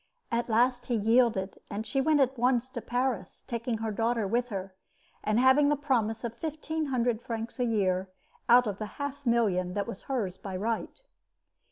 At 0.31 0.49
last 0.49 0.87
he 0.87 0.95
yielded, 0.95 1.59
and 1.69 1.85
she 1.85 2.01
went 2.01 2.19
at 2.21 2.35
once 2.35 2.69
to 2.69 2.81
Paris, 2.81 3.43
taking 3.45 3.77
her 3.77 3.91
daughter 3.91 4.25
with 4.25 4.47
her, 4.47 4.73
and 5.23 5.39
having 5.39 5.69
the 5.69 5.75
promise 5.75 6.23
of 6.23 6.33
fifteen 6.33 6.87
hundred 6.87 7.21
francs 7.21 7.59
a 7.59 7.65
year 7.65 8.09
out 8.49 8.65
of 8.65 8.79
the 8.79 8.87
half 8.97 9.23
million 9.27 9.75
that 9.75 9.85
was 9.85 10.01
hers 10.09 10.37
by 10.37 10.57
right. 10.57 11.01